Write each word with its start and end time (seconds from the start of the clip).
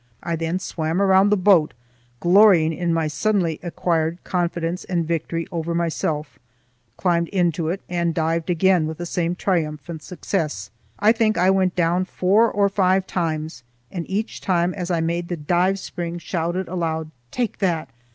I 0.23 0.35
then 0.35 0.57
swam 0.57 0.99
round 0.99 1.31
the 1.31 1.37
boat, 1.37 1.75
glorying 2.21 2.73
in 2.73 2.91
my 2.91 3.05
suddenly 3.07 3.59
acquired 3.61 4.17
confidence 4.23 4.83
and 4.83 5.07
victory 5.07 5.45
over 5.51 5.75
myself, 5.75 6.39
climbed 6.97 7.27
into 7.27 7.69
it, 7.69 7.81
and 7.87 8.11
dived 8.15 8.49
again, 8.49 8.87
with 8.87 8.97
the 8.97 9.05
same 9.05 9.35
triumphant 9.35 10.01
success. 10.01 10.71
I 10.97 11.11
think 11.11 11.37
I 11.37 11.51
went 11.51 11.75
down 11.75 12.05
four 12.05 12.51
or 12.51 12.67
five 12.67 13.05
times, 13.05 13.61
and 13.91 14.09
each 14.09 14.41
time 14.41 14.73
as 14.73 14.89
I 14.89 15.01
made 15.01 15.27
the 15.27 15.37
dive 15.37 15.77
spring 15.77 16.17
shouted 16.17 16.67
aloud, 16.67 17.11
"Take 17.29 17.59
that!" 17.59 17.87